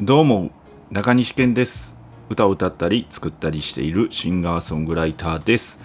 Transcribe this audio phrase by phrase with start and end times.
[0.00, 0.50] どうも
[0.90, 1.94] 中西健です。
[2.30, 5.78] 歌を歌ったり作ったりしているシンガーソングライターです。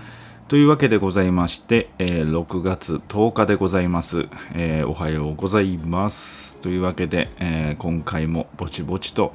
[0.48, 6.56] というわけでございまして、えー6月10日でございます、えーおはようございます。
[6.60, 9.34] というわけで、えー今回もぼちぼちと、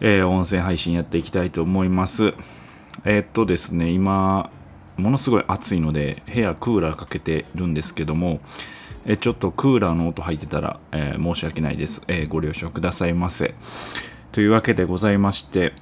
[0.00, 2.34] えー音声配信やっていきたいと思います。
[3.04, 4.50] えっとですね今
[4.96, 8.40] ものすごい暑いので部屋クーラーかけてるんですけども
[9.04, 13.54] えちょっとクーラーの音入ってたら、えー申し訳ないです、えーご了承くださいませ
[14.32, 15.72] というわけでございまして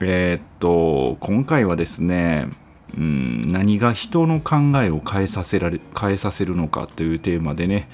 [0.00, 2.48] えーっと今回はですね
[2.96, 7.88] うん何が人の考えを変えさせられ変えさせるのかというテーマでね、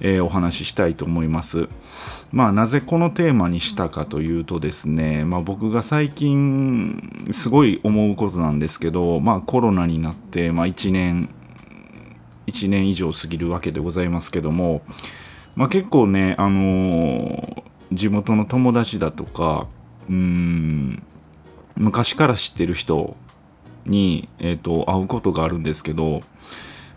[0.00, 1.68] えーお話ししたいと思います。
[2.32, 11.28] まあなぜこのテーマにしたかというとですね、まあ、僕が最近すごい思うことなんですけど、まあ、コロナになって、まあ、1年
[12.46, 14.82] 1年以上過ぎるわけでございますけども、
[15.54, 19.68] まあ、結構ね、あのー地元の友達だとか
[20.08, 21.02] うん
[21.76, 23.16] 昔から知ってる人
[23.84, 26.22] に、えー、と会うことがあるんですけど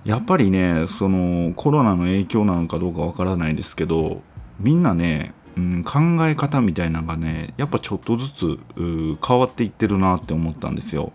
[0.05, 4.21] やっぱりねそのコロナの影響なのかどうかわからないですけど
[4.59, 11.11] みんなね、うん、考え方みたいなのがねやっぱちょっとずつ変わっていってるなって思ったんですよ。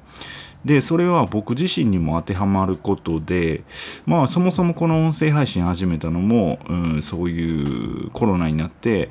[0.64, 3.64] でそれは僕自身にも当てはまることで
[4.06, 9.10] まあそもそもこの音声配信始めたのも、うん、そういうコロナになって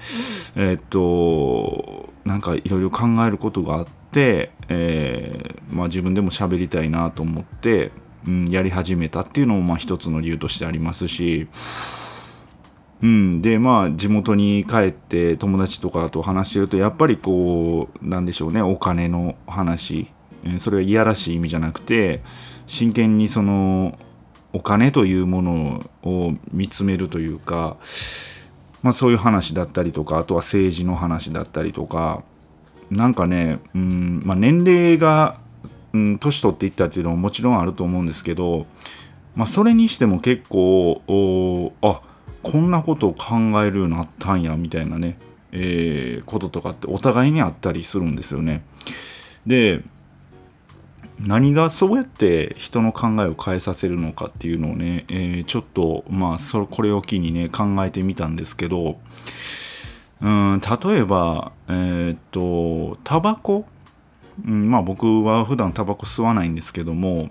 [0.56, 7.92] えーっとなんかいろいろ考えることがあって、えーまあ、自分でも喋りたいなと思って、
[8.28, 11.48] うん、やり始めたっていうのもまあ一つの理由としてありますし、
[13.04, 20.10] うん、でまあ地元に帰って友達とかと話してるとやっぱりこうなんでしょうねお金の話。
[20.58, 22.22] それはいやらしい意味じゃなくて
[22.68, 23.98] 真剣にその
[24.52, 27.78] お金というものを見つめるというか、
[28.82, 32.24] まあ、そういう話だったりとかあとは政治の話だったりとか
[32.92, 35.40] なんかね、うんまあ、年齢が、
[35.94, 38.66] うん、年取っていったっていうのももちろんあると思うんですけど、
[39.34, 42.02] まあ、それにしても結構おあ
[42.44, 45.18] こんなことを考えるようになったんやみたいなね、
[45.52, 48.64] えーこととかってお互いにあったりするんですよね。
[49.48, 49.82] で
[51.20, 59.00] 何がそうやって人の考えを変えさせるのかっていうのをね、えーちょっとまあそれこれを機にね考えてみたんですけど
[60.22, 63.66] うん例えばえーっとタバコ、
[64.46, 67.30] うん、まあ僕は普段タバコ吸わないんですけども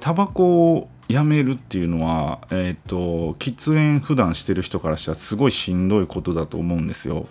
[0.00, 7.26] タバコをやめるっていうのは、えーっと喫煙普段してる人からしたらすごいしんどいことだと思うんですよ。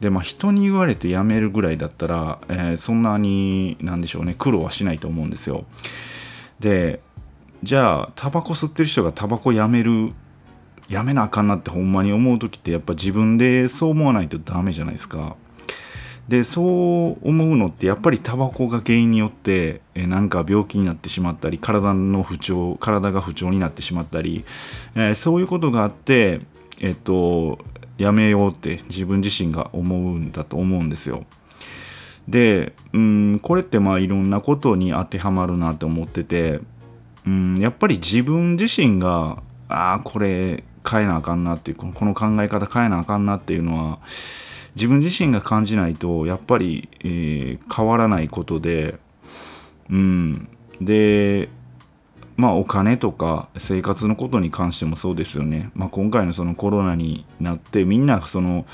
[0.00, 5.64] でまあ人に言われてやめるぐらいだったら、えーそんなになんでしょうね苦労はしないと思うんですよ。
[6.60, 7.00] で
[7.62, 10.12] じゃあタバコ吸ってる人がタバコやめる
[10.88, 15.36] やめなあかんなってほんまに思う時ってやっぱ自分でそう思わないとダメじゃないですか。
[16.28, 24.44] でそう思うのってやっぱりタバコが原因によってえなんか病気になってしまったり体の不調体が不調になってしまったり、
[24.94, 26.40] えーそういうことがあって
[26.80, 27.58] えっと
[27.96, 31.24] やめようって自分自身が思うんだと思うんですよ。
[32.28, 36.60] でうんこれってまあいろんなことに当てはまるなって思ってて
[37.26, 43.98] うんやっぱり自分自身がああこれ変えなあかんなっていうこの考え方変えなあかんなっていうのは
[44.74, 48.98] 自分自身が感じないとやっぱり、えー変わらないことで
[49.90, 50.48] うん。
[50.80, 51.48] で
[52.36, 58.64] まあお金とか生活のことに関してもそうですよね、まあ、今回のそのコロナになってみんなその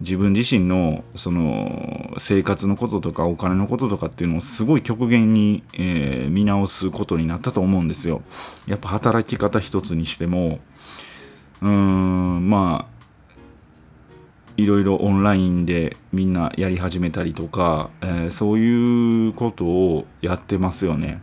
[0.00, 8.22] 自分自身のその生活のこととかお金のこととかっていうのをすごい極限に、えー見直すことになったと思うんですよ。
[8.66, 10.60] やっぱ働き方一つにしても。
[11.60, 12.99] うーんまあ
[14.62, 21.22] いろいろオンラインでみんなやり始めたりとか、えーそういうことをやってますよね。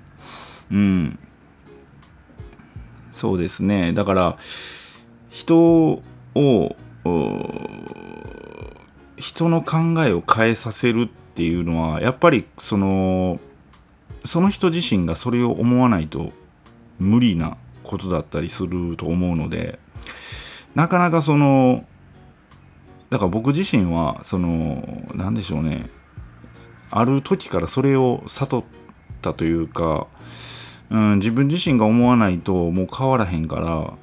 [0.72, 1.20] うん。
[3.12, 3.94] そうですね。
[3.94, 4.38] だから
[5.30, 6.02] 人
[6.36, 6.76] を
[9.18, 13.40] 人の考えを変えさせるっていうのはやっぱりその
[14.26, 16.32] その人自身がそれを思わないと
[17.00, 19.80] 無理なことだったりすると思うので
[20.76, 21.86] なかなかその
[23.10, 25.90] だから僕自身はその何でしょうね
[26.90, 28.64] ある時からそれを悟っ
[29.22, 30.08] たというか、
[30.90, 33.94] うん、自分自身が思わないともう変わらへんから、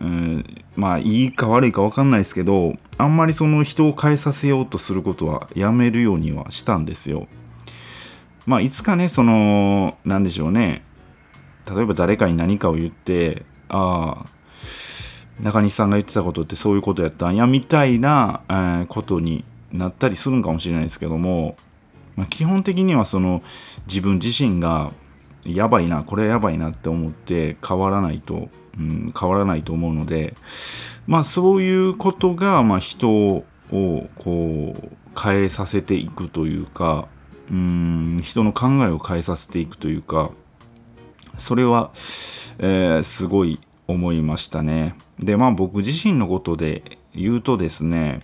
[0.00, 7.28] うん、まあいいか悪いか分かんないですけどあんまりその人を変えさせようとすることはやめるようにはしたんですよ。
[8.46, 10.82] まあいつかねその何でしょうね
[11.70, 14.37] 例えば誰かに何かを言ってああ
[15.40, 21.56] 中西さんが言ってたことってそういうことやったんやみたいな、えーことになったりするんかもしれないですけども、
[22.16, 23.42] まあ、基本的にはその
[23.86, 24.92] 自分自身が
[25.44, 28.48] やばいなこれやばいなって思って変わらないと、
[28.78, 30.34] うん、変わらないと思うので
[31.06, 34.08] まあそういうことがまあ人をこ
[34.76, 37.08] う変えさせていくというか
[37.50, 40.30] うん人の考えを変えさせていくというか
[41.38, 41.92] それは、
[42.58, 44.94] えー、すごい思いましたね。
[45.18, 48.20] でまあ僕自身のことで言うとですね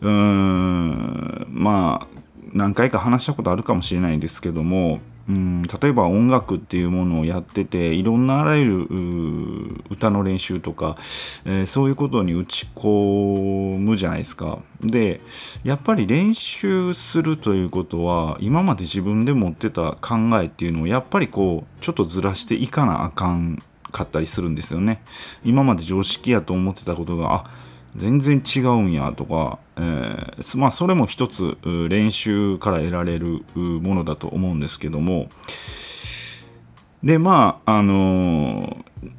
[0.00, 2.18] うーんまあ
[2.52, 10.96] 何回か話したことあるかもしれないんですけどもうん例えば音楽っていうものをやってていろんなあらゆる歌の練習とか、
[11.44, 14.60] えー、そういうことに打ち込むじゃないですか。
[14.80, 15.20] で
[15.64, 23.62] やっぱり練習するということは今まで自分で持ってた考えっていうのをやっぱりこうちょっとずらしていかなあかん
[23.92, 25.02] かったりするんですよね。
[25.44, 31.56] 今まで常識やと思ってたことがあ全然違うんやとか、えー、まあそれも一つ
[31.88, 35.28] 練習から得られるものだと思うんですけども
[37.02, 39.12] でまああのー、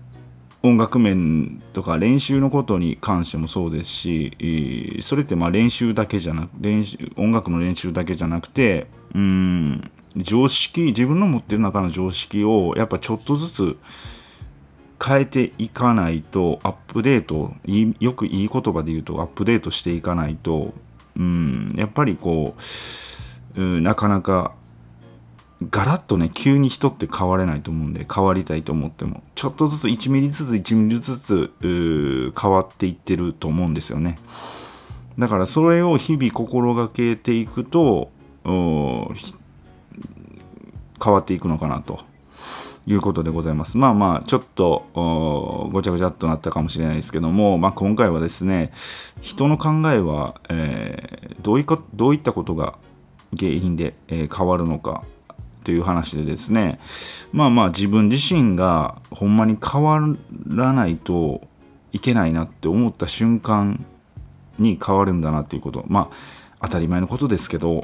[0.64, 13.78] 音楽面とか練習のことに関してもそうですしそれってまあ練習だけじゃなく練習音楽の練習だけじゃなくてうん常識自分の持ってる中の常識をやっぱちょっとずつ
[15.04, 17.54] 変えていかないとアップデート
[18.00, 20.74] よくいい言葉で言うとアップデートしていかないと
[21.16, 22.56] うんやっぱりこ
[23.56, 24.54] うなかなか
[25.70, 34.18] ガラッとね急に人って変われないと思うんで変わりたいと思ってもちょっとずつ1ミリずつ1ミリずつ変わっていってると思うんですよね。
[35.18, 38.10] だからそれを日々心がけていくと
[38.46, 39.14] 変
[41.14, 42.09] わっていくのかなと。
[42.90, 43.78] いうことでございます。
[43.78, 44.88] まあまあ、ちょっと
[45.72, 48.72] ごちゃごちゃっとなったかもしれないですけども、まあ、今回はですね、
[49.22, 52.80] 人の考えは、えー、どういかどういったことが
[53.38, 55.04] 原因で、えー、変わるのか
[55.64, 56.80] という話でですね、
[57.32, 60.00] まあまあ自分自身がほんまに変わ
[60.48, 61.48] らないと
[61.92, 63.86] いけないなって思った瞬間
[64.58, 67.84] に変わるんだなっていうこと、まあ当たり前のことですけど、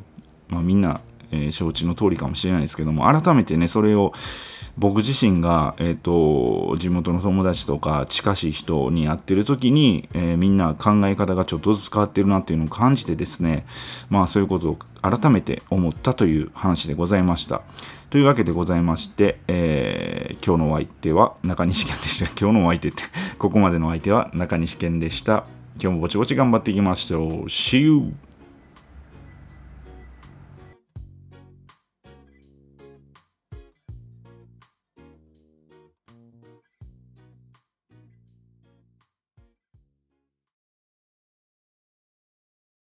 [0.48, 1.00] まあみんな
[1.30, 4.12] え、承知の通りかもしれないですけども改めてねそれを
[4.78, 13.64] 僕自身が、えーと、地元の友達とか近しい人に会ってる時に、えー、みんな考え方がちょっとずつ変わってるなっていうのを感じてですね
[14.10, 17.62] まあそういうことを改めて思ったという話でございました。
[18.10, 22.30] というわけでございまして、えー、今日のお相手は中西健でした。
[22.40, 23.02] 今日のお相手って、
[23.38, 25.44] ここまでのお相手は中西健でした。
[25.80, 27.30] 今日もぼちぼち頑張っていきましょう。
[27.44, 28.25] See you!